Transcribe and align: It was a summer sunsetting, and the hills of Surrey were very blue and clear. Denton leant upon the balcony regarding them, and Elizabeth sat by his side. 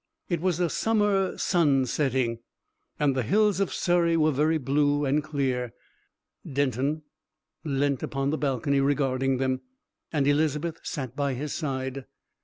It 0.29 0.41
was 0.41 0.59
a 0.59 0.67
summer 0.67 1.37
sunsetting, 1.37 2.39
and 2.99 3.15
the 3.15 3.21
hills 3.21 3.59
of 3.59 3.71
Surrey 3.71 4.17
were 4.17 4.31
very 4.31 4.57
blue 4.57 5.05
and 5.05 5.23
clear. 5.23 5.73
Denton 6.51 7.03
leant 7.63 8.01
upon 8.01 8.31
the 8.31 8.37
balcony 8.39 8.79
regarding 8.79 9.37
them, 9.37 9.61
and 10.11 10.25
Elizabeth 10.25 10.79
sat 10.81 11.15
by 11.15 11.35
his 11.35 11.53
side. 11.53 12.05